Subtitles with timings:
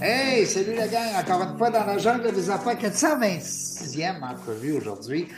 [0.00, 5.28] Hey, salut la gang, encore une fois dans la jungle des affaires, 426e entrevue aujourd'hui.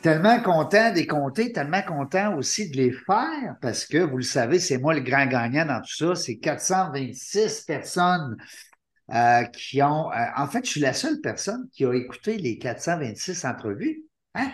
[0.00, 4.60] Tellement content des compter, tellement content aussi de les faire parce que vous le savez,
[4.60, 6.14] c'est moi le grand gagnant dans tout ça.
[6.14, 8.36] C'est 426 personnes
[9.12, 10.12] euh, qui ont.
[10.12, 14.04] euh, en fait, je suis la seule personne qui a écouté les 426 entrevues.
[14.34, 14.50] Hein?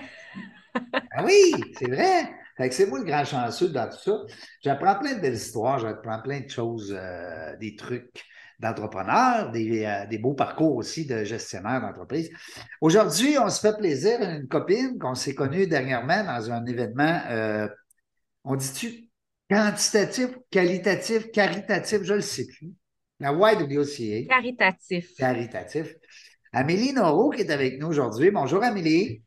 [1.11, 2.31] Ah oui, c'est vrai.
[2.57, 4.19] Fait que c'est moi le grand chanceux dans tout ça.
[4.63, 8.25] J'apprends plein de belles histoires, j'apprends plein de choses, euh, des trucs
[8.65, 12.31] d'entrepreneurs, des, euh, des beaux parcours aussi de gestionnaires d'entreprise.
[12.81, 14.21] Aujourd'hui, on se fait plaisir.
[14.21, 17.69] Une copine qu'on s'est connue dernièrement dans un événement, euh,
[18.45, 19.05] on dit-tu
[19.49, 22.73] quantitatif, qualitatif, caritatif, je ne le sais plus.
[23.21, 25.15] La YWCA, Caritatif.
[25.17, 25.95] caritatif.
[26.53, 28.31] Amélie Noro qui est avec nous aujourd'hui.
[28.31, 29.23] Bonjour Amélie.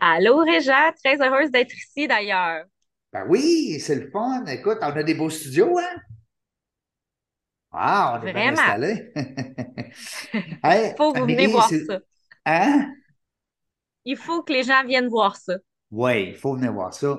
[0.00, 2.64] Allô, Réjean, très heureuse d'être ici d'ailleurs.
[3.12, 4.44] Ben oui, c'est le fun.
[4.46, 5.96] Écoute, on a des beaux studios, hein?
[7.70, 8.74] Ah, on est bien Vraiment.
[10.62, 11.98] Hey, faut que vous venez voir ça.
[12.46, 12.92] Hein?
[14.04, 15.54] Il faut que les gens viennent voir ça.
[15.90, 17.18] Oui, il faut venir voir ça.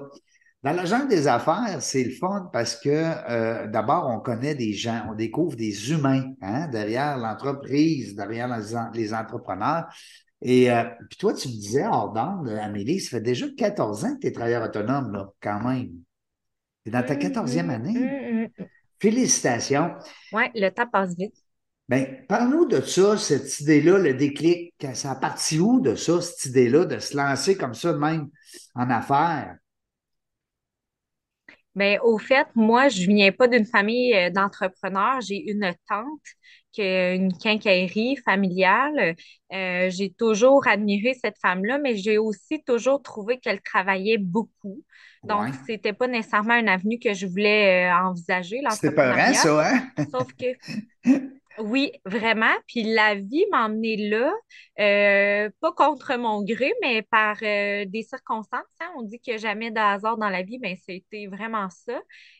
[0.61, 4.73] Dans la jungle des affaires, c'est le fun parce que euh, d'abord, on connaît des
[4.73, 9.85] gens, on découvre des humains hein, derrière l'entreprise, derrière les, en- les entrepreneurs.
[10.41, 14.21] Et euh, puis toi, tu me disais, hors Amélie, ça fait déjà 14 ans que
[14.21, 15.89] tu es travailleur autonome, là, quand même.
[16.83, 18.49] Tu es dans ta 14e année.
[18.99, 19.95] Félicitations.
[20.33, 21.35] Oui, le temps passe vite.
[21.87, 24.73] Ben, parle-nous de ça, cette idée-là, le déclic.
[24.93, 28.29] Ça a parti où de ça, cette idée-là, de se lancer comme ça même
[28.75, 29.57] en affaires?
[31.75, 35.21] Mais au fait, moi, je viens pas d'une famille euh, d'entrepreneurs.
[35.21, 36.19] J'ai une tante
[36.77, 39.15] une quincaillerie familiale.
[39.53, 44.83] Euh, j'ai toujours admiré cette femme-là, mais j'ai aussi toujours trouvé qu'elle travaillait beaucoup.
[45.27, 45.51] Donc, Ouais.
[45.65, 49.33] c'était pas nécessairement une avenue que je voulais euh, envisager, C'était peurant, l'entrepreneuriat.
[49.33, 49.89] ça, hein?
[50.11, 50.45] Sauf que
[51.57, 52.53] Oui, vraiment.
[52.67, 54.31] Puis la vie m'a emmenée là,
[54.79, 58.61] euh, pas contre mon gré, mais par euh, des circonstances.
[58.79, 58.89] hein.
[58.97, 61.99] On dit qu'il n'y a jamais de hasard dans la vie, mais c'était vraiment ça.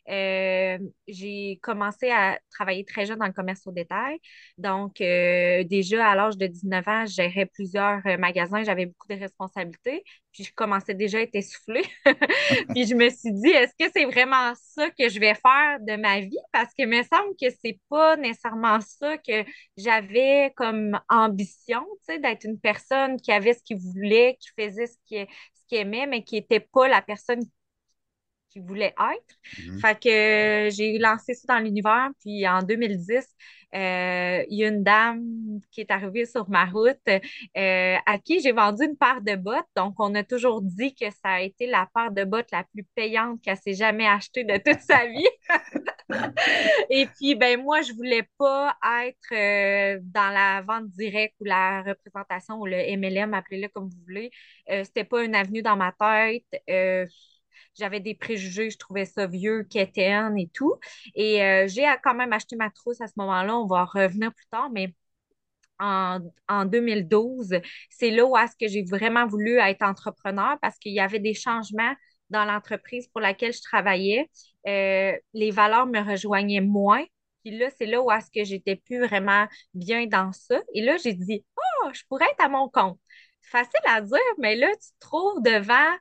[0.10, 0.78] Euh,
[1.08, 4.20] j'ai commencé à travailler très jeune dans le commerce au détail.
[4.58, 10.04] Donc, déjà à l'âge de 19 ans, je gérais plusieurs magasins, j'avais beaucoup de responsabilités.
[10.32, 11.84] Puis je commençais déjà à être essoufflée.
[12.76, 15.96] Puis je me suis dit, est-ce que c'est vraiment ça que je vais faire de
[15.96, 16.38] ma vie?
[16.52, 22.20] Parce que me semble que c'est pas nécessairement ça que j'avais comme ambition, tu sais,
[22.20, 26.08] d'être une personne qui avait ce qu'il voulait, qui faisait ce qu'il ce qu'il aimait,
[26.08, 27.42] mais qui n'était pas la personne
[28.50, 29.36] qui voulait être.
[29.68, 29.80] Mhm.
[29.80, 33.22] Fait que euh, j'ai lancé ça dans l'univers, puis en 2010, euh,
[33.74, 35.40] il y a une dame
[35.72, 39.68] qui est arrivée sur ma route euh, à qui j'ai vendu une paire de bottes.
[39.76, 42.84] Donc, on a toujours dit que ça a été la paire de bottes la plus
[42.96, 45.28] payante qu'elle s'est jamais achetée de toute sa vie.
[46.90, 48.76] Et puis, ben moi, je voulais pas
[49.08, 54.02] être euh, dans la vente directe ou la représentation ou le MLM, appelez-le comme vous
[54.06, 54.32] voulez.
[54.70, 56.46] Euh, c'était pas une avenue dans ma tête.
[56.70, 57.06] Euh,
[57.80, 60.76] j'avais des préjugés, je trouvais ça vieux, quétaine et tout.
[61.16, 63.58] Et euh, j'ai quand même acheté ma trousse à ce moment-là.
[63.58, 64.94] On va en revenir plus tard, mais
[65.80, 66.20] en,
[66.50, 67.56] en 2012,
[67.90, 71.34] c'est là où est-ce que j'ai vraiment voulu être entrepreneur parce qu'il y avait des
[71.34, 71.94] changements
[72.30, 74.30] dans l'entreprise pour laquelle je travaillais.
[74.68, 77.04] Euh, les valeurs me rejoignaient moins.
[77.44, 80.60] Puis là, c'est là où est-ce que j'étais plus vraiment bien dans ça.
[80.74, 83.00] Et là, j'ai dit, oh, je pourrais être à mon compte.
[83.42, 85.96] Facile à dire, mais là, tu te trouves devant,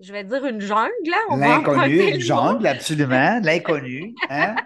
[0.00, 1.18] je vais dire une jungle, là.
[1.30, 3.40] On L'inconnu, une jungle, absolument.
[3.42, 4.14] L'inconnu.
[4.28, 4.56] Hein?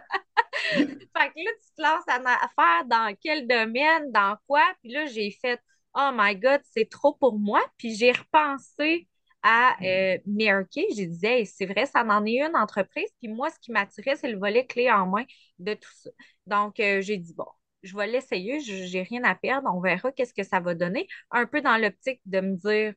[0.75, 4.63] Fait que là, tu te lances en affaire dans quel domaine, dans quoi?
[4.83, 5.61] Puis là, j'ai fait
[5.95, 7.61] Oh my God, c'est trop pour moi.
[7.77, 9.09] Puis j'ai repensé
[9.43, 10.19] à euh.
[10.27, 13.09] J'ai dit Hey, c'est vrai, ça en est une entreprise.
[13.21, 15.25] Puis moi, ce qui m'attirait, c'est le volet clé en main
[15.59, 16.11] de tout ça.
[16.47, 17.47] Donc, euh, j'ai dit Bon,
[17.83, 21.07] je vais l'essayer, je- j'ai rien à perdre, on verra qu'est-ce que ça va donner.
[21.31, 22.95] Un peu dans l'optique de me dire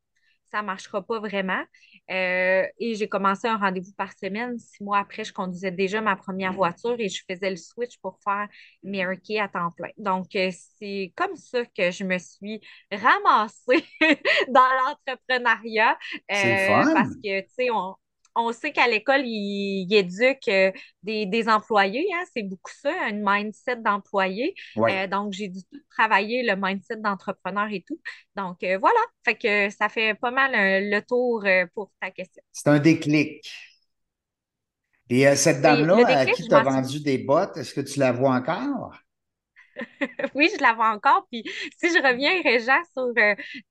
[0.51, 1.63] ça ne marchera pas vraiment.
[2.09, 4.57] Euh, et j'ai commencé un rendez-vous par semaine.
[4.57, 8.19] Six mois après, je conduisais déjà ma première voiture et je faisais le switch pour
[8.23, 8.47] faire
[8.83, 9.89] Mary Kay à temps plein.
[9.97, 12.61] Donc, euh, c'est comme ça que je me suis
[12.91, 13.85] ramassée
[14.49, 14.67] dans
[15.07, 15.97] l'entrepreneuriat.
[16.29, 16.93] Fun.
[16.93, 17.95] parce que, tu sais, on,
[18.35, 20.71] on sait qu'à l'école, ils, ils éduquent euh,
[21.03, 24.55] des, des employés, hein, c'est beaucoup ça, un mindset d'employé.
[24.89, 27.99] Euh, donc, j'ai dû tout travailler le mindset d'entrepreneur et tout.
[28.35, 31.43] Donc, euh, voilà, fait que ça fait pas mal le tour
[31.73, 32.41] pour ta question.
[32.53, 33.51] C'est un déclic.
[35.11, 38.33] Et cette dame-là à qui tu as vendu des bottes, est-ce que tu la vois
[38.33, 38.95] encore?
[40.35, 41.27] Oui, je la vois encore.
[41.31, 41.43] Puis
[41.77, 43.13] si je reviens, Réjean, sur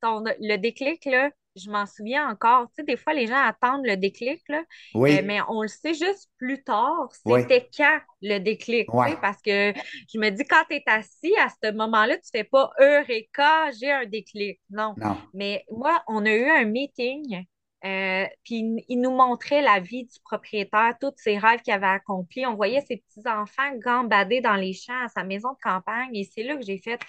[0.01, 1.31] ton, le déclic, là,
[1.63, 2.69] je m'en souviens encore.
[2.69, 4.63] Tu sais, des fois, les gens attendent le déclic, là,
[5.09, 7.09] euh, Oui, mais on le sait juste plus tard.
[7.25, 9.07] oui, C'était quand le déclic, tu oui.
[9.07, 9.73] sais, parce que
[10.13, 13.91] je me dis, quand tu es assis à ce moment-là, tu fais pas Eureka, j'ai
[13.93, 14.61] un déclic.
[14.71, 14.97] Non.
[14.97, 15.17] Non.
[15.35, 17.45] Mais moi, on a eu un meeting.
[17.85, 21.87] euh, puis il il nous montrait la vie du propriétaire, tous ses rêves qu'il avait
[21.87, 22.47] accomplis.
[22.47, 26.15] On voyait ses petits-enfants gambader dans les champs à sa maison de campagne.
[26.15, 27.01] Et c'est là que j'ai fait,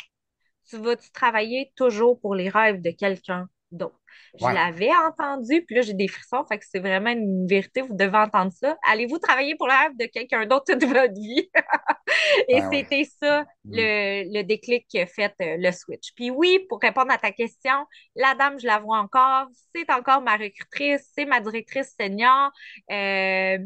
[0.70, 4.01] tu vas-tu travailler toujours pour les rêves de quelqu'un d'autre?
[4.38, 4.54] Je Ouais.
[4.54, 8.18] l'avais entendu, puis là, j'ai des frissons, fait que c'est vraiment une vérité, vous devez
[8.18, 8.78] entendre ça.
[8.88, 11.50] Allez-vous travailler pour le rêve de quelqu'un d'autre toute votre vie?
[12.48, 13.74] Et Ben c'était ça, Mm.
[13.78, 16.14] le, le déclic qui a fait euh, le switch.
[16.16, 17.74] Puis oui, pour répondre à ta question,
[18.16, 22.52] la dame, je la vois encore, c'est encore ma recrutrice, c'est ma directrice senior.
[22.92, 23.58] Euh,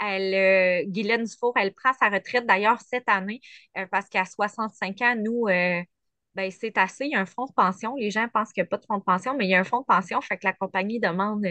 [0.00, 3.40] elle, euh, Guylaine Dufour, elle prend sa retraite d'ailleurs cette année
[3.78, 5.46] euh, parce qu'à 65 ans, nous,
[6.34, 7.06] ben, c'est assez.
[7.06, 7.96] Il y a un fonds de pension.
[7.96, 9.60] Les gens pensent qu'il n'y a pas de fonds de pension, mais il y a
[9.60, 11.46] un fonds de pension, fait que la compagnie demande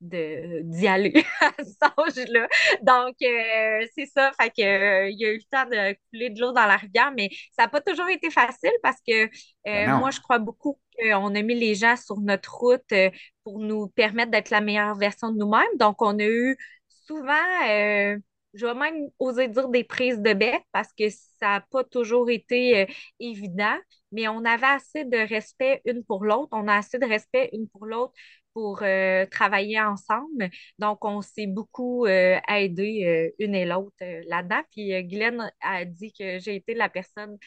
[0.00, 2.46] de, d'y aller à cet âge-là.
[2.82, 4.30] Donc, euh, c'est ça.
[4.40, 6.76] Fait que, euh, il y a eu le temps de couler de l'eau dans la
[6.76, 9.28] rivière, mais ça n'a pas toujours été facile parce que
[9.64, 13.10] Ben euh, moi, je crois beaucoup qu'on a mis les gens sur notre route euh,
[13.44, 15.76] pour nous permettre d'être la meilleure version de nous-mêmes.
[15.78, 16.56] Donc, on a eu
[16.88, 17.32] souvent,
[17.68, 18.16] euh,
[18.54, 22.30] je vais même oser dire des prises de bec parce que ça n'a pas toujours
[22.30, 22.86] été euh,
[23.20, 23.76] évident,
[24.12, 26.48] mais on avait assez de respect une pour l'autre.
[26.52, 28.12] On a assez de respect une pour l'autre
[28.54, 30.50] pour euh, travailler ensemble.
[30.78, 33.04] Donc, on s'est beaucoup euh, aidé
[33.40, 34.62] euh, une et l'autre là-dedans.
[34.72, 37.38] Puis, Guylaine a dit que j'ai été la personne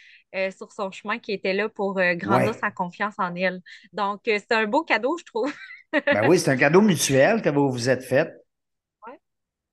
[0.57, 2.55] sur son chemin qui était là pour grandir Ouais.
[2.55, 3.61] sa confiance en elle.
[3.93, 5.53] Donc, c'est un beau cadeau, je trouve.
[6.11, 8.31] Ben oui, c'est un cadeau mutuel que vous vous êtes fait,
[9.05, 9.19] Ouais,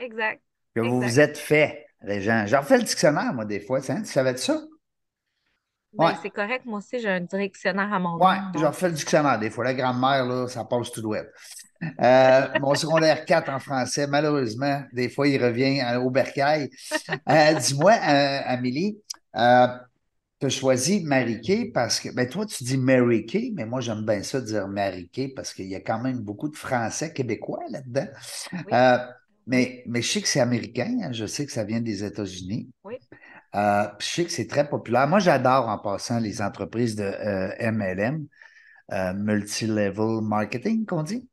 [0.00, 0.42] exact,
[0.82, 1.14] que vous exact.
[1.14, 2.46] vous êtes fait, les gens.
[2.46, 3.80] J'en refais le dictionnaire, moi, des fois.
[3.90, 4.02] Hein?
[4.02, 4.60] Tu savais de ça?
[5.98, 6.12] Ouais.
[6.12, 8.54] Ben, c'est correct, moi aussi, j'ai un dictionnaire à mon Ouais, nom.
[8.54, 9.38] j'en refais le dictionnaire.
[9.38, 11.30] Des fois, la grammaire, là, ça passe tout douette.
[12.02, 16.70] Euh, mon secondaire 4 en français, malheureusement, des fois, il revient à- au bercail.
[17.30, 18.98] Euh, dis-moi, euh, Amélie,
[19.36, 19.68] euh,
[20.40, 21.04] tu as choisi
[21.44, 22.78] Kay parce que, ben toi, tu dis
[23.26, 24.68] Kay, mais moi, j'aime bien ça dire
[25.12, 28.08] Kay parce qu'il y a quand même beaucoup de Français québécois là-dedans.
[28.64, 29.14] oui, Euh, oui,
[29.48, 32.70] mais, mais je sais que c'est américain, hein, je sais que ça vient des États-Unis.
[32.84, 32.98] oui.
[33.56, 35.08] Euh, je sais que c'est très populaire.
[35.08, 38.26] Moi, j'adore en passant les entreprises de euh, MLM,
[38.92, 41.28] euh, Multi-Level Marketing, qu'on dit.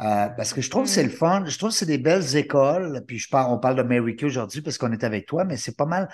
[0.00, 1.14] Euh, parce que je trouve que c'est le Mhm.
[1.16, 1.44] fun.
[1.46, 3.02] Je trouve que c'est des belles écoles.
[3.06, 5.56] Puis je parle, on parle de Mary Kay aujourd'hui parce qu'on est avec toi, mais
[5.56, 6.08] c'est pas mal.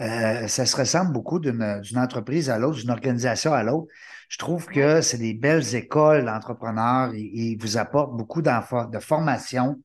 [0.00, 3.88] euh, ça se ressemble beaucoup d'une entreprise à l'autre, d'une organisation à l'autre.
[4.28, 7.14] Je trouve que c'est des belles écoles d'entrepreneurs.
[7.14, 9.80] Ils, ils vous apportent beaucoup de formation.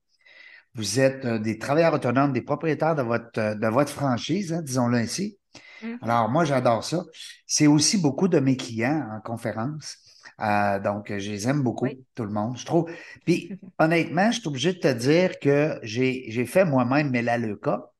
[0.80, 4.62] Vous êtes euh, des travailleurs autonomes, des propriétaires de votre, euh, de votre franchise, hein,
[4.64, 5.38] disons-le ainsi.
[5.82, 6.00] Mhm.
[6.02, 7.04] Alors, moi, j'adore ça.
[7.48, 9.98] C'est aussi beaucoup de mes clients en conférence.
[10.42, 12.06] Euh, donc, je les aime beaucoup, Oui.
[12.16, 12.92] tout le monde, je trouve.
[13.26, 17.92] Puis, honnêtement, je suis obligé de te dire que j'ai fait moi-même Melaleuca,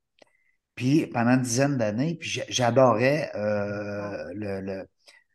[0.76, 4.86] puis pendant une dizaine d'années, puis j'adorais euh, le, le,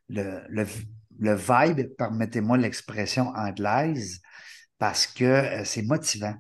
[0.09, 0.67] le, le,
[1.19, 4.21] le vibe, permettez-moi l'expression anglaise,
[4.79, 6.35] parce que c'est motivant.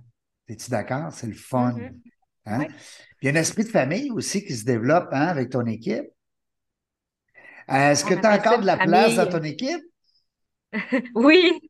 [0.49, 1.13] Es-tu d'accord?
[1.13, 1.73] C'est le fun.
[1.73, 2.01] Mhm.
[2.47, 2.59] Hein?
[2.61, 2.75] Oui.
[3.23, 6.05] Il y a un esprit de famille aussi qui se développe hein, avec ton équipe.
[7.71, 9.83] Euh, Est-ce que tu as encore de la place dans ton équipe?
[11.14, 11.61] Oui,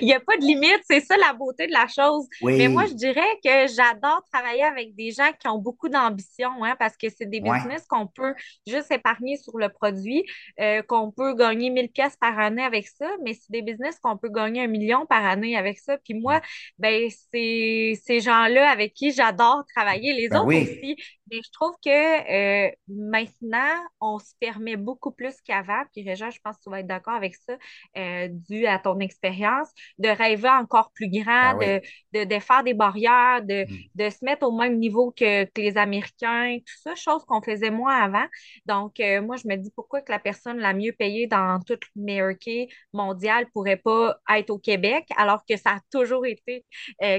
[0.00, 2.26] il n'y a pas de limite, c'est ça la beauté de la chose.
[2.56, 6.74] Mais moi, je dirais que j'adore travailler avec des gens qui ont beaucoup d'ambition, hein,
[6.78, 7.58] parce que c'est des Ouais.
[7.58, 8.34] business qu'on peut
[8.66, 10.24] juste épargner sur le produit,
[10.60, 14.16] euh, qu'on peut gagner 1000 pièces par année avec ça, mais c'est des business qu'on
[14.16, 15.98] peut gagner un million par année avec ça.
[15.98, 16.40] Puis moi,
[16.78, 20.62] ben, c'est ces gens-là avec qui j'adore travailler, les Ben autres oui.
[20.62, 20.96] aussi.
[21.42, 25.82] Je trouve que euh, maintenant, on se permet beaucoup plus qu'avant.
[25.92, 27.56] Puis Régent, je pense que tu vas être d'accord avec ça,
[27.96, 31.80] euh, dû à ton expérience, de rêver encore plus grand, Ben
[32.12, 33.76] de, de, faire des barrières, de, Mm.
[33.94, 37.70] de se mettre au même niveau que, que les Américains, tout ça, chose qu'on faisait
[37.70, 38.26] moins avant.
[38.66, 41.82] Donc, euh, moi, je me dis pourquoi que la personne la mieux payée dans toute
[41.96, 42.48] l'Amérique
[42.92, 46.64] mondiale pourrait pas être au Québec, alors que ça a toujours été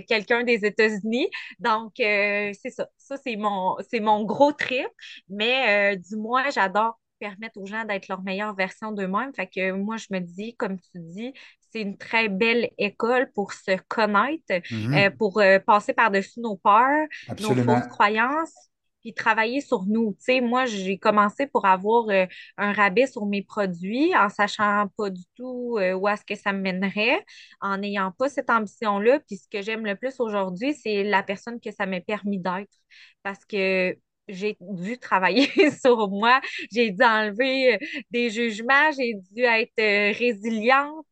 [0.07, 1.29] quelqu'un des États-Unis.
[1.60, 2.88] Donc, c'est ça.
[2.98, 4.88] Ça, c'est mon, c'est mon gros trip.
[5.29, 9.33] Mais euh, du moins, j'adore permettre aux gens d'être leur meilleure version d'eux-mêmes.
[9.35, 11.33] Fait que moi, je me dis, comme tu dis,
[11.71, 14.93] c'est une très belle école pour se connaître, Mhm.
[14.95, 17.07] euh, pour euh, passer par-dessus nos peurs,
[17.39, 18.69] nos fausses croyances,
[19.05, 20.13] puis travailler sur nous.
[20.13, 22.25] Tu sais, moi, j'ai commencé pour avoir euh,
[22.57, 26.51] un rabais sur mes produits en sachant pas du tout euh, où est-ce que ça
[26.53, 27.24] me mènerait,
[27.62, 29.19] en n'ayant pas cette ambition-là.
[29.27, 32.74] Puis ce que j'aime le plus aujourd'hui, c'est la personne que ça m'a permis d'être.
[33.21, 33.95] Parce que
[34.27, 37.77] j'ai dû travailler sur moi, j'ai dû enlever euh,
[38.09, 41.05] des jugements, j'ai dû être résiliente,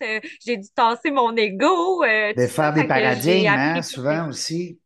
[0.43, 2.03] j'ai dû tasser mon ego.
[2.03, 4.79] De faire des paradigmes, hein, souvent aussi.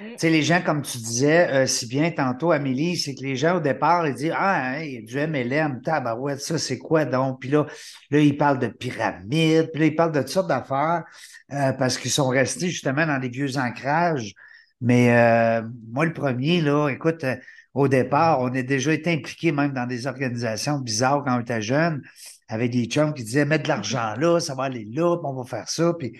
[0.00, 3.36] Tu sais, les gens, comme tu disais euh, si bien tantôt, Amélie, c'est que les
[3.36, 6.78] gens, au départ, ils disent Ah, hein, il y a du MLM, tabarouette, ça, c'est
[6.78, 7.40] quoi donc?
[7.40, 7.66] Puis là,
[8.10, 11.04] ils parlent de pyramide, puis là, ils parlent de toutes sortes d'affaires
[11.52, 14.32] euh, parce qu'ils sont restés justement dans des vieux ancrages.
[14.80, 17.26] Mais euh, moi, le premier, là, écoute,
[17.74, 21.60] au départ, on a déjà été impliqué même dans des organisations bizarres quand on était
[21.60, 22.02] jeune,
[22.48, 25.44] avec des chums qui disaient Mets de l'argent là, ça va aller là, on va
[25.44, 25.92] faire ça.
[25.98, 26.18] Puis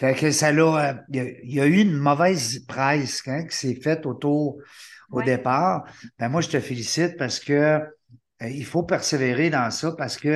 [0.00, 3.22] fait que ça l'a, euh, il y, a- il y a eu une mauvaise presse
[3.26, 4.58] hein, qui s'est faite autour
[5.12, 5.24] au Ouais.
[5.24, 5.84] départ.
[6.18, 7.80] Ben moi, je te félicite parce que euh,
[8.42, 10.28] il faut persévérer dans ça parce que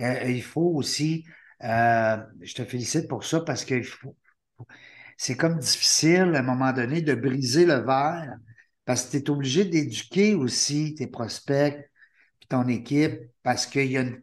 [0.00, 1.24] euh, il faut aussi,
[1.62, 4.16] euh, je te félicite pour ça parce que faut-
[5.16, 8.34] c'est comme difficile à un moment donné de briser le verre
[8.84, 11.90] parce que tu es obligé d'éduquer aussi tes prospects
[12.40, 13.66] puis ton équipe parce
[13.98, 14.22] a une,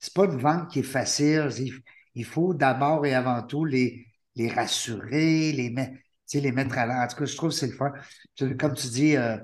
[0.00, 1.50] c'est pas une vente qui est facile.
[1.58, 1.74] Il,
[2.16, 4.07] il faut d'abord et avant tout les,
[4.38, 6.96] les rassurer, les, mettre, tu sais, les mettre à l'aise.
[6.98, 7.92] En tout cas, je trouve que c'est le fun.
[8.58, 9.36] Comme tu dis, euh,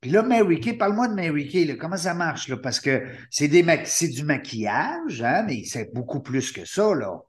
[0.00, 2.48] puis là, Mary Kay, parle-moi de Mary Kay, là, comment ça marche?
[2.48, 2.56] Là?
[2.56, 7.20] Parce que c'est ma- du maquillage, hein, mais c'est beaucoup plus que ça, là.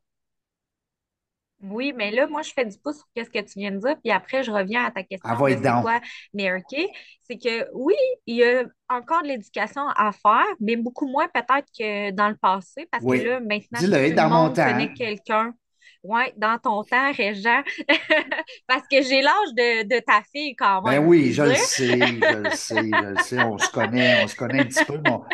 [1.64, 3.96] Oui, mais là, moi, je fais du pouce sur ce que tu viens de dire,
[4.02, 6.02] puis après, je reviens à ta question Ah, c'est quoi
[6.34, 6.88] Mary Kay.
[7.22, 7.94] C'est que oui,
[8.26, 12.36] il y a encore de l'éducation à faire, mais beaucoup moins peut-être que dans le
[12.36, 13.20] passé, parce Oui.
[13.20, 15.54] que là, maintenant, tout le monde connaît quelqu'un.
[16.04, 17.62] Oui, dans ton temps, Régent.
[18.68, 21.08] Parce que j'ai l'âge de, de ta fille quand Ben même.
[21.08, 23.40] oui, faut je le sais, je le sais, je le sais.
[23.44, 25.26] On se connaît, on se connaît un petit peu, mais on-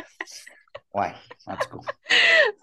[0.93, 1.13] ouais,
[1.45, 1.93] en tout cas.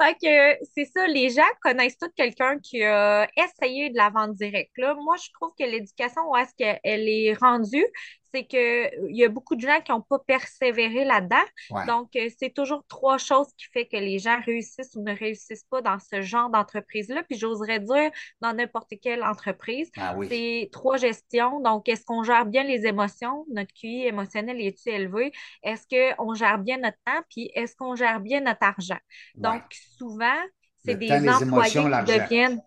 [0.01, 4.35] Fait que c'est ça, les gens connaissent tout quelqu'un qui a essayé de la vente
[4.35, 4.73] directe.
[4.77, 7.87] Là, moi, je trouve que l'éducation, où est-ce qu'elle est rendue,
[8.35, 11.37] c'est qu'il y a beaucoup de gens qui n'ont pas persévéré là-dedans.
[11.71, 11.87] Ouais.
[11.87, 15.67] Donc, euh, c'est toujours trois choses qui fait que les gens réussissent ou ne réussissent
[15.71, 17.23] pas dans ce genre d'entreprise-là.
[17.29, 18.11] Puis j'oserais dire
[18.41, 19.91] dans n'importe quelle entreprise.
[19.97, 20.27] Ah oui.
[20.29, 21.61] C'est trois gestions.
[21.61, 23.47] Donc, est-ce qu'on gère bien les émotions?
[23.53, 25.33] Notre QI émotionnel est-il élevé?
[25.63, 27.23] Est-ce qu'on gère bien notre temps?
[27.31, 28.95] Puis est-ce qu'on gère bien notre argent?
[28.95, 29.43] Ouais.
[29.43, 29.63] Donc,
[29.97, 30.43] souvent,
[30.85, 32.63] c'est des temps, employés émotions, qui deviennent,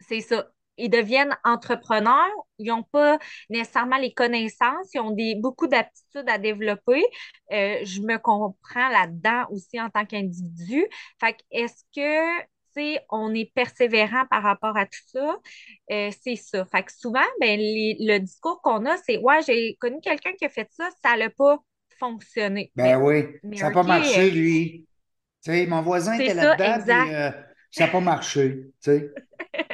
[0.00, 0.48] c'est ça,
[0.78, 3.18] ils deviennent entrepreneurs, ils n'ont pas
[3.50, 7.02] nécessairement les connaissances, ils ont des, beaucoup d'aptitudes à développer.
[7.52, 10.86] Euh, je me comprends là-dedans aussi en tant qu'individu.
[11.20, 12.48] Fait que est-ce que,
[13.10, 15.36] on est persévérant par rapport à tout ça?
[15.90, 16.64] Euh, c'est ça.
[16.66, 20.44] Fait que souvent, ben, les- le discours qu'on a, c'est Ouais, j'ai connu quelqu'un qui
[20.44, 21.58] a fait ça, ça n'a pas
[21.98, 22.72] fonctionné.
[22.76, 24.86] Ben Mais oui, mais ça n'a pas marché, euh, lui.
[25.42, 27.30] Tu sais, mon voisin était là-dedans, euh,
[27.70, 28.56] ça n'a pas marché.
[28.82, 29.10] Tu sais.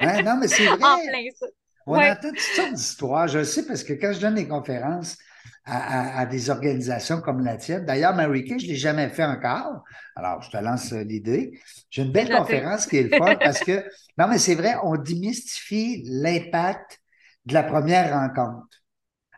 [0.00, 1.08] Hein, non, mais c'est En vrai.
[1.08, 1.46] plein ça.
[1.86, 2.10] On Ouais.
[2.10, 3.28] entend toutes sortes d'histoires.
[3.28, 5.18] Je le sais parce que quand je donne des conférences
[5.66, 9.08] à, à- à des organisations comme la tienne, d'ailleurs, Mary Kay, je ne l'ai jamais
[9.10, 9.84] fait encore.
[10.16, 11.58] Alors, je te lance l'idée.
[11.90, 13.84] J'ai une belle conférence qui est le fun parce que,
[14.18, 17.00] non, mais c'est vrai, on démystifie l'impact
[17.46, 18.66] de la première rencontre.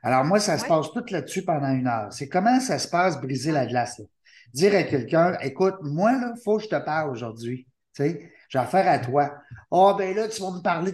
[0.02, 2.12] Alors, moi, ça se passe tout là-dessus pendant une heure.
[2.12, 3.98] C'est comment ça se passe briser la glace.
[3.98, 4.04] là.
[4.54, 7.66] Dire à quelqu'un, écoute, moi, là, il faut que je te parle aujourd'hui.
[7.94, 9.34] Tu sais, j'ai affaire à toi.
[9.70, 10.92] Oh, ben là, tu vas me parler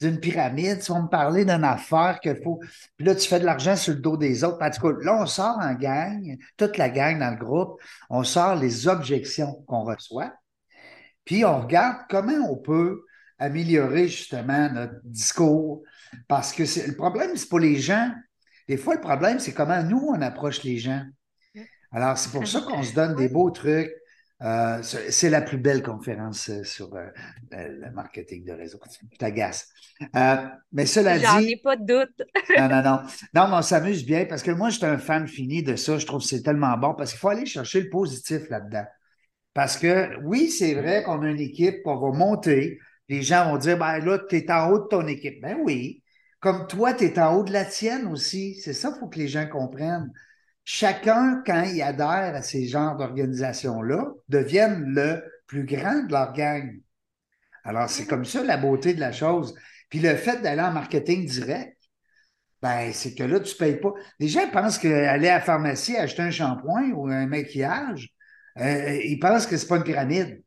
[0.00, 2.60] d'une pyramide, tu vas me parler d'une affaire qu'il faut.
[2.96, 4.62] Puis là, tu fais de l'argent sur le dos des autres.
[4.62, 8.22] En tout cas, là, on sort en gang, toute la gang dans le groupe, on
[8.22, 10.32] sort les objections qu'on reçoit.
[11.24, 13.02] Puis on regarde comment on peut
[13.38, 15.82] améliorer justement notre discours.
[16.28, 18.10] Parce que le problème, c'est pas les gens.
[18.68, 21.02] Des fois, le problème, c'est comment nous, on approche les gens.
[21.92, 23.92] Alors, c'est pour ça qu'on se donne des beaux trucs.
[24.42, 27.06] Euh, c'est la plus belle conférence euh, sur euh,
[27.52, 28.78] le marketing de réseau.
[29.10, 29.68] Je t'agace.
[30.14, 30.36] Euh,
[30.72, 32.22] mais cela J'en dit, ai pas de doute.
[32.58, 33.00] non, non, non.
[33.34, 35.96] Non, mais on s'amuse bien parce que moi, je suis un fan fini de ça.
[35.96, 38.84] Je trouve que c'est tellement bon parce qu'il faut aller chercher le positif là-dedans.
[39.54, 42.78] Parce que oui, c'est vrai qu'on a une équipe, on va monter.
[43.08, 45.40] Les gens vont dire, ben là, tu es en haut de ton équipe.
[45.40, 46.02] Ben oui.
[46.40, 48.54] Comme toi, tu es en haut de la tienne aussi.
[48.56, 50.12] C'est ça qu'il faut que les gens comprennent.
[50.68, 56.80] Chacun, quand il adhère à ces genres d'organisations-là, deviennent le plus grand de leur gang.
[57.62, 59.54] Alors, c'est comme ça la beauté de la chose.
[59.88, 61.78] Puis le fait d'aller en marketing direct,
[62.60, 63.92] ben, c'est que là, tu ne payes pas.
[64.18, 68.08] Les gens pensent qu'aller à la pharmacie acheter un shampoing ou un maquillage,
[68.58, 70.42] euh, ils pensent que c'est pas une pyramide.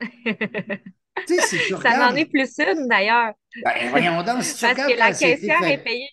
[0.00, 3.34] tu sais, Ça en est plus une, d'ailleurs.
[3.64, 6.10] Ben, voyons donc, si tu Parce que la caissière est payée.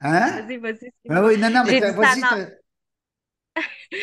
[0.00, 0.46] Hein?
[0.46, 0.92] Vas-y, vas-y.
[1.04, 2.22] Ben oui, non, non, mais vas-y.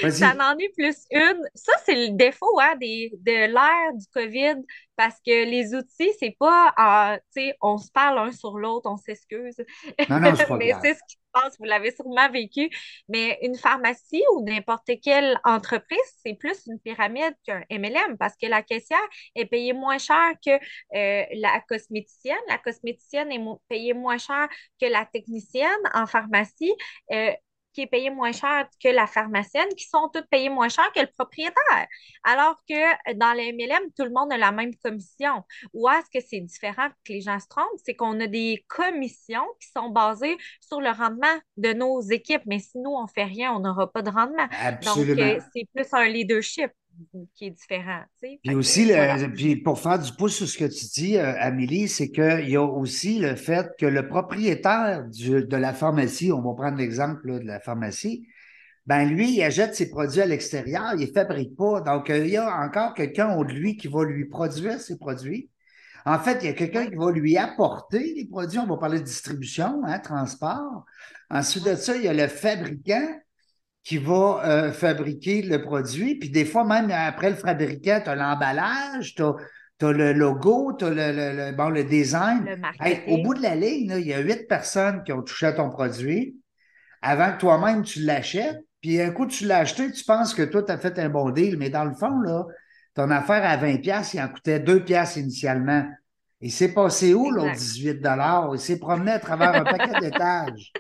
[0.10, 1.42] Ça en est plus une.
[1.54, 4.62] Ça, c'est le défaut hein, des, de l'ère du COVID
[4.96, 8.90] parce que les outils, c'est pas, euh, tu sais, on se parle un sur l'autre,
[8.90, 9.58] on s'excuse.
[10.10, 12.70] Non, non, c'est pas Mais c'est ce qui se passe, vous l'avez sûrement vécu.
[13.10, 18.48] Mais une pharmacie ou n'importe quelle entreprise, c'est plus une pyramide qu'un MLM parce que
[18.48, 19.00] la caissière
[19.36, 22.38] est payée moins cher que euh, la cosméticienne.
[22.48, 24.48] La cosméticienne est payée moins cher
[24.82, 26.74] que la technicienne en pharmacie.
[27.12, 27.32] Euh,
[27.76, 31.02] qui est payé moins cher que la pharmacienne, qui sont toutes payées moins cher que
[31.02, 31.88] le propriétaire.
[32.24, 35.44] Alors que dans les MLM, tout le monde a la même commission.
[35.74, 37.68] Ou est-ce que c'est différent que les gens se trompent?
[37.84, 42.44] C'est qu'on a des commissions qui sont basées sur le rendement de nos équipes.
[42.46, 44.48] Mais si nous, on ne fait rien, on n'aura pas de rendement.
[44.84, 46.72] Donc, euh, c'est plus un leadership
[47.36, 48.02] qui est différent.
[48.20, 48.92] Puis aussi,
[49.36, 52.56] puis pour faire du pouce sur ce que tu dis, euh, Amélie, c'est qu'il y
[52.56, 57.46] a aussi le fait que le propriétaire de la pharmacie, on va prendre l'exemple de
[57.46, 58.28] la pharmacie,
[58.86, 61.82] ben lui, il achète ses produits à l'extérieur, il ne fabrique pas.
[61.82, 64.98] Donc, euh, il y a encore quelqu'un au de lui qui va lui produire ses
[64.98, 65.50] produits.
[66.06, 68.60] En fait, il y a quelqu'un qui va lui apporter les produits.
[68.60, 70.86] On va parler de distribution, hein, transport.
[71.32, 73.08] Ensuite de ça, il y a le fabricant
[73.86, 76.16] qui va euh, fabriquer le produit.
[76.16, 80.86] Puis des fois, même après le fabricant, tu as l'emballage, tu as, le logo, tu
[80.86, 82.60] as le, bon, le design.
[83.08, 85.70] au bout de la ligne, il y a huit personnes qui ont touché à ton
[85.70, 86.36] produit
[87.04, 88.66] avant que toi-même tu l'achètes.
[88.82, 91.30] Puis un coup, tu l'as acheté, tu penses que toi, tu as fait un bon
[91.30, 92.46] deal, mais dans le fond, là,
[92.96, 95.86] ton affaire à 20$, il en coûtait 2$ initialement.
[96.42, 98.02] Il s'est passé où, l'autre 18
[98.54, 100.74] Il s'est promené à travers un paquet d'étages.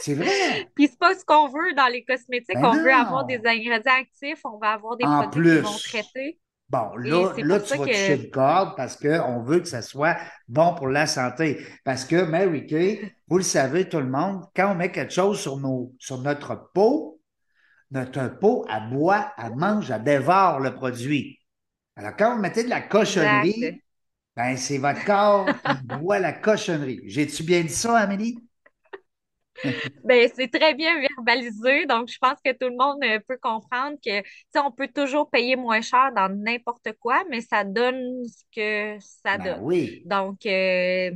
[0.00, 0.68] C'est vrai.
[0.74, 2.54] Puis c'est pas ce qu'on veut dans les cosmétiques.
[2.54, 6.38] Ben on veut avoir des ingrédients actifs, on veut avoir des produits qui vont traiter.
[6.68, 10.74] Bon, là, là tu vas toucher le corde parce qu'on veut que ça soit bon
[10.74, 11.64] pour la santé.
[11.82, 15.40] Parce que, Mary Kay, vous le savez, tout le monde, quand on met quelque chose
[15.40, 17.20] sur, nos, sur notre peau,
[17.90, 21.38] notre peau, elle boit, elle mange, elle dévore le produit.
[21.96, 23.80] Alors, quand vous mettez de la cochonnerie,
[24.36, 27.00] ben, c'est votre corps qui boit la cochonnerie.
[27.06, 28.38] J'ai-tu bien dit ça, Amélie?
[30.04, 33.96] ben, c'est très bien verbalisé, donc je pense que tout le monde euh, peut comprendre
[34.04, 34.22] que
[34.58, 39.38] on peut toujours payer moins cher dans n'importe quoi, mais ça donne ce que ça
[39.38, 39.64] ben donne.
[39.64, 40.02] Oui.
[40.04, 41.10] Donc, euh,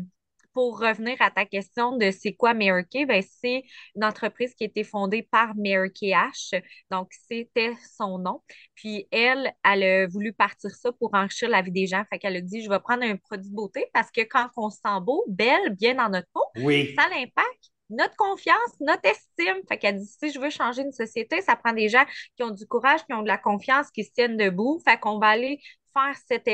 [0.53, 3.65] pour revenir à ta question de c'est quoi Mary Kay, ben, c'est
[3.97, 6.61] une entreprise qui a été fondée par Mary Kay H.
[6.91, 8.43] Donc, c'était son nom.
[8.75, 12.05] Puis elle, elle a voulu partir ça pour enrichir la vie des gens.
[12.11, 14.71] Fait qu'elle a dit, je vais prendre un produit de beauté parce que quand on
[14.71, 19.63] se sent beau, belle, bien dans notre peau, ça l'impact notre confiance, notre estime.
[19.69, 22.05] Fait qu'elle dit, si je veux changer une société, ça prend des gens
[22.37, 24.81] qui ont du courage, qui ont de la confiance, qui se tiennent debout.
[24.85, 25.61] Fait qu'on va aller
[25.93, 26.49] faire cet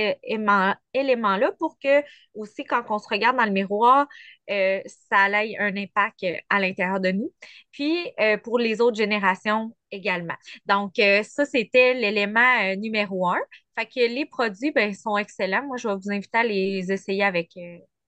[0.95, 2.03] élément-là pour que
[2.35, 4.07] aussi quand on se regarde dans le miroir,
[4.51, 7.33] euh, ça ait un impact euh, à l'intérieur de nous.
[7.71, 10.35] Puis euh, pour les autres générations également.
[10.67, 13.39] Donc ça, c'était l'élément numéro un.
[13.79, 15.65] Fait que les produits ben, sont excellents.
[15.67, 17.53] Moi, je vais vous inviter à les essayer avec,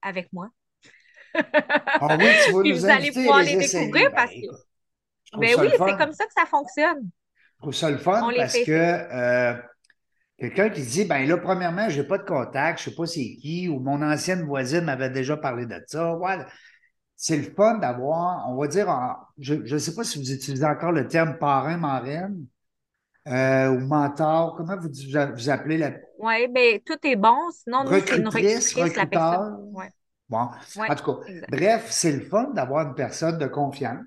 [0.02, 0.50] avec moi.
[1.34, 5.38] Ah oui, tu vas Puis vous allez pouvoir les, découvrir parce ben, que.
[5.38, 7.10] Ben oui, c'est comme ça que ça fonctionne.
[7.56, 9.54] Je trouve ça le fun parce que euh,
[10.38, 13.06] quelqu'un qui dit ben là, premièrement, je n'ai pas de contact, je ne sais pas
[13.06, 16.14] c'est qui, ou mon ancienne voisine m'avait déjà parlé de ça.
[16.14, 16.46] Voilà.
[17.16, 18.88] C'est le fun d'avoir, on va dire,
[19.38, 22.46] je ne sais pas si vous utilisez encore le terme parrain, marraine.
[23.28, 24.88] Euh, ou mentor, comment vous,
[25.34, 25.92] vous appelez la.
[26.18, 27.36] Oui, bien, tout est bon.
[27.52, 29.58] Sinon, nous, c'est une recrutrice, la personne.
[29.74, 29.90] Ouais.
[30.30, 30.48] Bon,
[30.88, 33.98] en tout cas, bref, c'est le fun d'avoir une personne de confiance.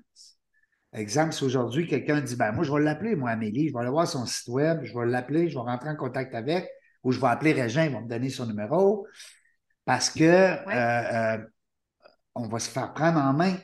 [0.94, 3.90] Exemple, si aujourd'hui quelqu'un dit ben moi, je vais l'appeler, moi, Amélie, je vais aller
[3.90, 6.66] voir son site web, je vais l'appeler, je vais rentrer en contact avec,
[7.02, 9.06] ou je vais appeler Régin, il va me donner son numéro,
[9.84, 11.38] parce que euh, euh,
[12.34, 13.56] on va se faire prendre en main.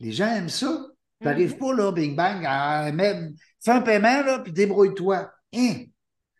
[0.00, 0.86] Les gens aiment ça.
[1.20, 1.58] Tu n'arrives mm-hmm.
[1.58, 5.30] pas, là, bing bang, à même, fais un paiement, là, puis débrouille-toi.
[5.54, 5.74] Hein?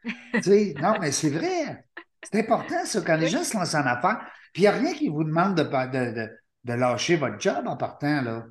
[0.34, 1.84] tu sais, non, mais c'est vrai.
[2.22, 4.24] C'est important, ça, quand les gens se lancent en affaires.
[4.52, 6.30] Puis il n'y a rien qui vous demande de, de,
[6.64, 8.22] de, lâcher votre job en partant.
[8.22, 8.44] là.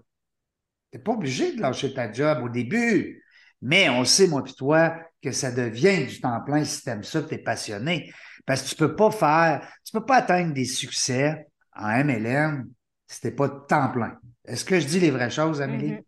[0.91, 3.23] Tu n'es pas obligé de lâcher ta job au début.
[3.61, 7.21] Mais on sait, moi puis toi, que ça devient du temps plein si tu ça,
[7.21, 8.11] tu es passionné.
[8.45, 12.67] Parce que tu peux pas faire, tu peux pas atteindre des succès en MLM
[13.07, 14.17] si t'es pas de temps plein.
[14.45, 15.91] Est-ce que je dis les vraies choses, Amélie?
[15.91, 16.03] Mm-hmm.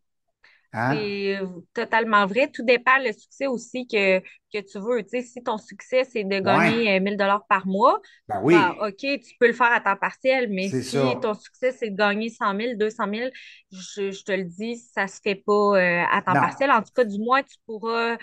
[0.73, 0.95] Hein?
[0.95, 1.39] C'est
[1.73, 2.49] totalement vrai.
[2.51, 5.03] Tout dépend le succès aussi que, que tu veux.
[5.03, 8.55] Tu sais, si ton succès, c'est de gagner 1000 euh, dollars par mois, ben oui.
[8.55, 11.95] Ben, OK, tu peux le faire à temps partiel, mais si ton succès, c'est de
[11.95, 13.29] gagner 100 000, 200 000,
[13.71, 16.71] je, te le dis, ça se fait pas euh, à temps partiel.
[16.71, 18.17] En tout cas, du moins, tu pourras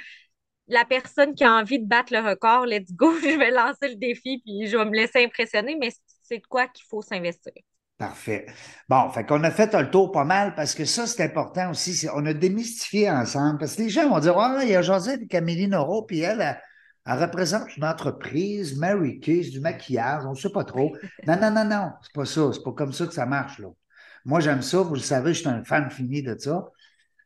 [0.71, 3.97] la personne qui a envie de battre le record, let's go, je vais lancer le
[3.97, 5.91] défi puis je vais me laisser impressionner, mais
[6.23, 7.53] c'est de quoi qu'il faut s'investir.
[8.01, 8.47] Parfait.
[8.89, 12.07] Bon, fait qu'on a fait un tour pas mal parce que ça, c'est important aussi.
[12.15, 15.19] On a démystifié ensemble parce que les gens vont dire Ah, il y a José
[15.19, 16.41] de Camélie Noro, puis elle,
[17.05, 20.97] elle, représente une entreprise, Mary Kay, du maquillage, on ne sait pas trop.
[21.27, 22.51] Non, non, non, non, c'est pas ça.
[22.55, 23.69] C'est pas comme ça que ça marche, là.
[24.25, 26.69] Moi, j'aime ça, vous le savez, je suis un fan fini de ça.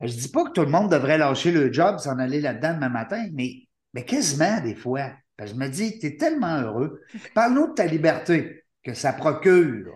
[0.00, 2.88] Je dis pas que tout le monde devrait lâcher le job, s'en aller là-dedans demain
[2.88, 5.12] matin, mais, mais quasiment des fois.
[5.38, 7.00] je me dis, tu es tellement heureux.
[7.32, 9.94] Parle-nous de ta liberté que ça procure.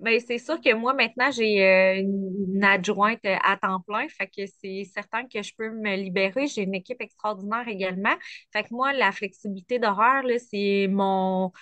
[0.00, 4.06] Bien, c'est sûr que moi, maintenant, j'ai euh, une adjointe à temps plein.
[4.08, 6.46] Fait que c'est certain que je peux me libérer.
[6.46, 8.14] J'ai une équipe extraordinaire également.
[8.52, 11.52] Fait que moi, la flexibilité d'horaire, c'est mon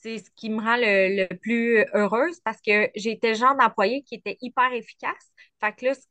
[0.00, 4.14] c'est ce qui me rend le, plus heureuse parce que j'étais le genre d'employé qui
[4.14, 5.32] était hyper efficace.
[5.60, 6.06] Fait que là, ce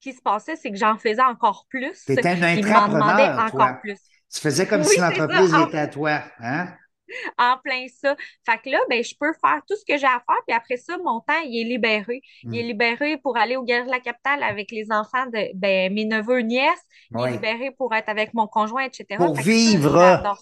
[0.00, 2.04] qui se passait, c'est que j'en faisais encore plus.
[2.04, 3.98] Tu étais un intrapreneur, encore plus.
[4.32, 6.76] Tu faisais comme si l'entreprise était à toi, hein?
[7.38, 8.16] en plein ça.
[8.44, 10.76] Fait que là, ben, je peux faire tout ce que j'ai à faire, puis après
[10.76, 12.22] ça, mon temps, il est libéré.
[12.44, 12.66] Il est hmm.
[12.66, 16.40] libéré pour aller au Galerie de la Capitale avec les enfants de ben, mes neveux,
[16.40, 16.82] nièces.
[17.12, 19.16] Il est libéré pour être avec mon conjoint, etc.
[19.16, 20.36] Pour vivre.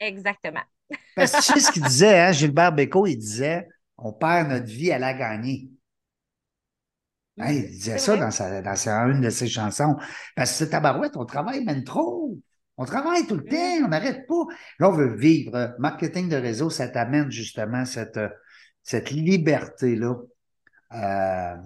[0.00, 0.62] Exactement.
[1.16, 3.66] Parce que tu sais ce qu'il disait, hein, Gilbert Bécaud, il disait
[3.98, 5.70] on perd notre vie à la gagner.
[7.38, 9.96] Hein, il disait ça dans, sa, dans une de ses chansons.
[10.34, 12.38] Parce que c'est tabarouette, on travaille même trop.
[12.78, 14.44] On travaille tout le temps, on n'arrête pas.
[14.78, 15.74] Là, on veut vivre.
[15.78, 18.20] Marketing de réseau, ça t'amène justement cette,
[18.82, 20.14] cette liberté-là.
[20.92, 21.56] Euh,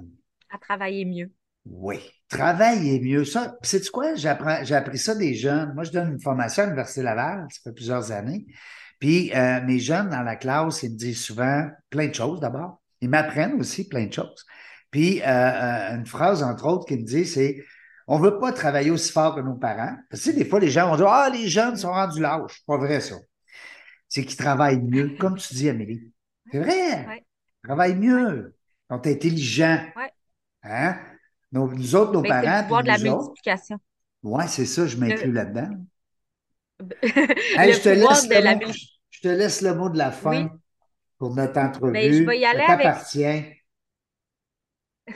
[0.50, 1.30] à travailler mieux.
[1.66, 3.24] Oui, travailler mieux.
[3.24, 4.14] Ça, c'est quoi?
[4.14, 5.74] J'ai appris ça des jeunes.
[5.74, 8.46] Moi, je donne une formation à l'Université Laval, ça fait plusieurs années.
[8.98, 12.80] Puis euh, mes jeunes dans la classe, ils me disent souvent plein de choses d'abord.
[13.00, 14.44] Ils m'apprennent aussi plein de choses.
[14.90, 17.64] Puis euh, euh, une phrase, entre autres, qui me dit, c'est
[18.12, 19.96] on ne veut pas travailler aussi fort que nos parents.
[20.10, 22.60] Parce que des fois, les gens vont dire Ah, les jeunes sont rendus lâches.
[22.66, 23.14] Pas vrai, ça.
[24.08, 26.10] C'est qu'ils travaillent mieux, comme tu dis, Amélie.
[26.50, 27.22] C'est vrai.
[27.62, 28.56] Ils travaillent mieux.
[28.90, 29.78] Ils sont intelligents.
[30.64, 30.98] Hein?
[31.52, 32.42] nous autres, nos parents.
[32.42, 33.78] C'est le pouvoir de la multiplication.
[34.24, 35.70] Oui, c'est ça, je m'inclus là-dedans.
[37.02, 38.72] je, te laisse le mot,
[39.10, 40.50] je te laisse le mot de la fin
[41.16, 42.14] pour notre ben, entrevue.
[42.14, 42.86] je vais y aller avec...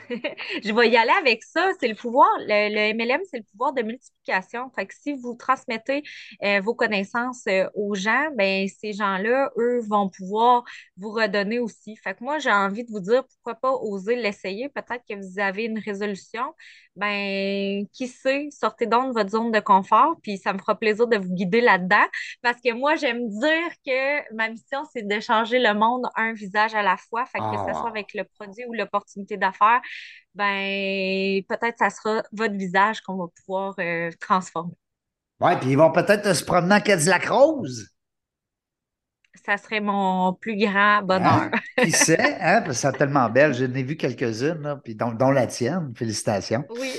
[0.65, 1.71] je vais y aller avec ça.
[1.81, 3.83] C'est le pouvoir, le, MLM, c'est le pouvoir de
[4.75, 6.03] Fait que si vous transmettez
[6.43, 10.65] euh, vos connaissances euh, aux gens, ben ces gens-là, eux, vont pouvoir
[10.97, 11.97] vous redonner aussi.
[11.97, 14.69] Fait que moi, j'ai envie de vous dire pourquoi pas oser l'essayer?
[14.69, 16.55] Peut-être que vous avez une résolution.
[16.97, 21.09] Ben, qui sait, sortez donc de votre zone de confort, puis ça me fera plaisir
[21.09, 22.07] de vous guider là-dedans.
[22.41, 26.73] Parce que moi, j'aime dire que ma mission, c'est de changer le monde un visage
[26.77, 27.27] à la fois.
[27.27, 27.91] Fait que, que ce soit ah.
[27.91, 29.81] avec le produit ou l'opportunité d'affaires,
[30.35, 34.75] ben peut-être ça sera votre visage qu'on va pouvoir euh, transformer.
[35.41, 37.91] Oui, puis ils vont peut-être se promener en Cadillac Rose.
[39.45, 41.51] Ça serait mon plus grand bonheur.
[41.51, 41.51] Hein?
[41.83, 42.63] Qui sait, hein?
[42.63, 43.53] Parce que c'est tellement belle.
[43.53, 45.93] J'en ai vu quelques-unes, dont, la tienne.
[45.97, 46.65] Félicitations.
[46.71, 46.93] Oui.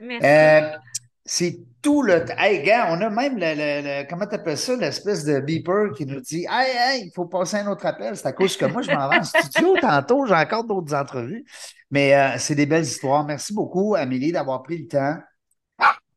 [0.00, 0.26] Merci.
[0.26, 0.78] Euh,
[1.24, 2.24] c'est tout le.
[2.38, 3.54] Hey, gars, on a même le.
[3.54, 7.26] le, comment tu appelles ça, l'espèce de beeper qui nous dit Hey, hey, il faut
[7.26, 8.16] passer un autre appel.
[8.16, 10.26] C'est à cause que moi, je m'en vais en studio tantôt.
[10.26, 11.44] J'ai encore d'autres entrevues.
[11.90, 13.24] Mais euh, c'est des belles histoires.
[13.24, 15.18] Merci beaucoup, Amélie, d'avoir pris le temps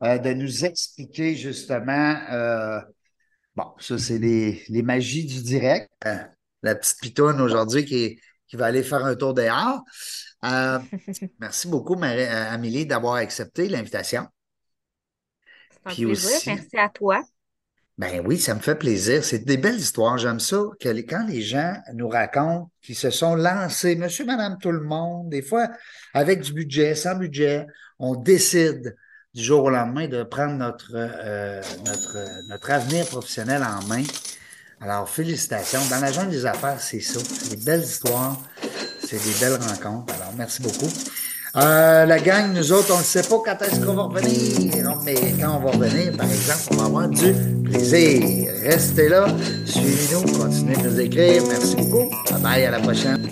[0.03, 2.15] euh, de nous expliquer justement.
[2.31, 2.79] Euh,
[3.55, 5.91] bon, ça, c'est les, les, magies du direct.
[6.63, 9.83] la petite pitonne aujourd'hui qui, qui va aller faire un tour dehors.
[11.39, 14.27] merci beaucoup, Amélie, d'avoir accepté l'invitation.
[15.85, 17.23] Puis Aussi, Merci à toi.
[17.97, 19.23] Ben oui, ça me fait plaisir.
[19.23, 20.17] C'est des belles histoires.
[20.19, 20.63] J'aime ça.
[20.79, 25.29] Que quand les gens nous racontent qu'ils se sont lancés, monsieur, madame, tout le monde,
[25.29, 25.67] des fois
[26.13, 27.65] avec du budget, sans budget,
[27.97, 28.95] on décide
[29.33, 34.03] du jour au lendemain de prendre notre, euh, notre, notre avenir professionnel en main.
[34.79, 35.79] Alors, félicitations.
[35.89, 37.19] Dans la jungle des affaires, c'est ça.
[37.19, 38.39] C'est des belles histoires.
[38.99, 40.13] C'est des belles rencontres.
[40.13, 40.89] Alors, merci beaucoup.
[41.55, 44.97] Euh, la gang, nous autres, on ne sait pas quand est-ce qu'on va revenir.
[45.03, 47.33] mais quand on va revenir, par exemple, on va avoir du
[47.63, 48.49] plaisir.
[48.63, 49.27] Restez là,
[49.65, 51.43] suivez-nous, continuez de nous écrire.
[51.47, 52.09] Merci beaucoup.
[52.31, 53.27] Bye bye, à la prochaine.